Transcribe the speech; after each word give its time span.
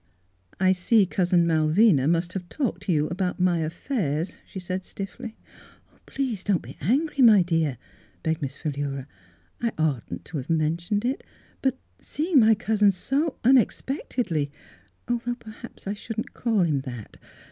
"I 0.59 0.71
see 0.71 1.05
Cousin 1.05 1.45
Malvina 1.45 2.07
must 2.07 2.33
have 2.33 2.49
talked 2.49 2.81
to 2.85 2.91
you 2.91 3.05
about 3.09 3.39
my 3.39 3.59
affairs," 3.59 4.37
she 4.47 4.59
said 4.59 4.83
stiffly. 4.83 5.35
Mdss 5.35 5.35
Fhilura's 5.35 5.51
Wedding 5.51 5.93
Gown" 5.93 6.01
Please 6.07 6.43
don't 6.43 6.61
be 6.63 6.77
angry, 6.81 7.23
my 7.23 7.43
dear,'* 7.43 7.77
begged 8.23 8.41
Miss 8.41 8.57
Philura." 8.57 9.05
I 9.61 9.71
oughtn't 9.77 10.25
to 10.25 10.37
have 10.37 10.49
mentioned 10.49 11.05
it; 11.05 11.23
but 11.61 11.77
seeing 11.99 12.39
my 12.39 12.55
cousin 12.55 12.89
so 12.89 13.35
unexpectedly— 13.43 14.51
though 15.05 15.19
perhaps 15.35 15.85
I 15.85 15.93
shouldn't 15.93 16.33
call 16.33 16.61
him 16.61 16.81
that. 16.81 17.17